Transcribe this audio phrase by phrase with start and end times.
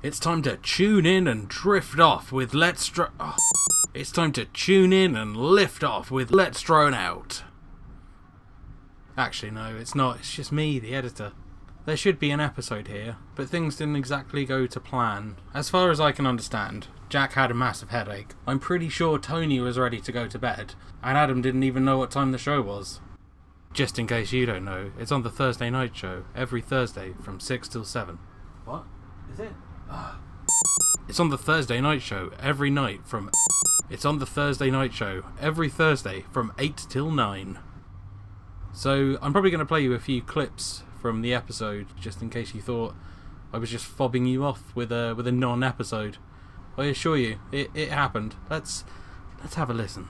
[0.00, 3.34] It's time to tune in and drift off with Let's oh.
[3.92, 7.42] It's time to tune in and lift off with Let's Drone Out.
[9.16, 10.20] Actually, no, it's not.
[10.20, 11.32] It's just me, the editor.
[11.84, 15.34] There should be an episode here, but things didn't exactly go to plan.
[15.52, 18.34] As far as I can understand, Jack had a massive headache.
[18.46, 21.98] I'm pretty sure Tony was ready to go to bed, and Adam didn't even know
[21.98, 23.00] what time the show was.
[23.72, 27.40] Just in case you don't know, it's on the Thursday night show, every Thursday from
[27.40, 28.20] 6 till 7.
[28.64, 28.84] What?
[29.32, 29.52] Is it?
[31.08, 33.30] It's on the Thursday night show, every night from.
[33.90, 37.58] It's on the Thursday night show, every Thursday from 8 till 9.
[38.74, 42.28] So, I'm probably going to play you a few clips from the episode, just in
[42.28, 42.94] case you thought
[43.52, 46.18] I was just fobbing you off with a with a non-episode.
[46.76, 48.34] I assure you, it, it happened.
[48.50, 48.84] Let's
[49.40, 50.08] let's have a listen.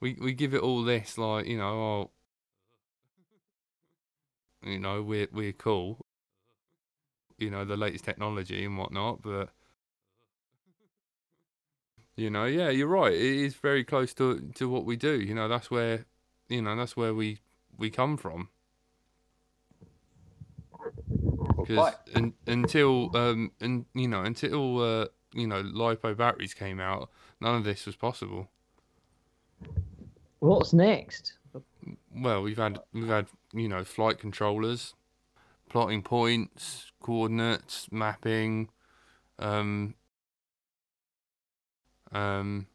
[0.00, 2.10] we we give it all this like you know oh
[4.62, 6.04] you know we're we're cool
[7.38, 9.50] you know the latest technology and whatnot but
[12.16, 15.34] you know yeah you're right it is very close to to what we do you
[15.34, 16.06] know that's where
[16.48, 17.40] you know that's where we
[17.78, 18.48] we come from.
[21.56, 27.10] Because un, until um and you know until uh you know lipo batteries came out
[27.40, 28.48] none of this was possible.
[30.38, 31.34] What's next?
[32.14, 34.94] Well, we've had we've had you know flight controllers,
[35.68, 38.68] plotting points, coordinates, mapping,
[39.38, 39.94] um,
[42.12, 42.66] um,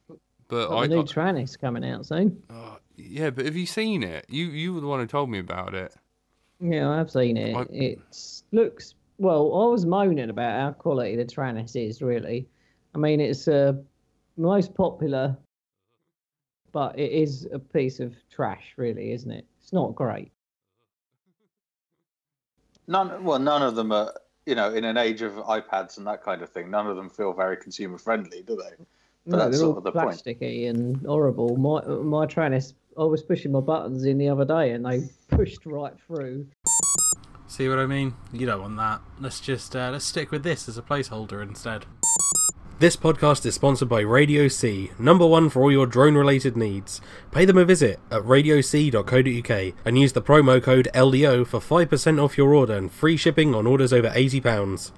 [0.48, 2.42] but Got I, new I Taranis coming out soon.
[2.50, 4.26] uh, yeah, but have you seen it?
[4.30, 5.94] You you were the one who told me about it.
[6.60, 7.56] Yeah, I've seen it.
[7.56, 8.00] I- It
[8.52, 9.62] looks well.
[9.62, 12.02] I was moaning about how quality the Taranis is.
[12.02, 12.48] Really,
[12.94, 13.74] I mean, it's uh,
[14.38, 15.38] most popular,
[16.72, 19.46] but it is a piece of trash, really, isn't it?
[19.62, 20.32] It's not great.
[22.88, 23.24] None.
[23.24, 24.14] Well, none of them are.
[24.48, 27.12] You know, in an age of iPads and that kind of thing, none of them
[27.12, 28.72] feel very consumer friendly, do they?
[29.28, 30.18] But no, that's they're sort all of the point.
[30.18, 31.56] plasticky and horrible.
[31.58, 35.66] My my Taranis, I was pushing my buttons in the other day, and they pushed
[35.68, 36.48] right through.
[37.46, 38.16] See what I mean?
[38.34, 39.02] You don't want that.
[39.20, 41.86] Let's just uh, let's stick with this as a placeholder instead.
[42.82, 47.00] This podcast is sponsored by Radio C, number one for all your drone related needs.
[47.30, 52.40] Pay them a visit at radioc.co.uk and use the promo code LDO for 5% off
[52.40, 54.92] your order and free shipping on orders over £80.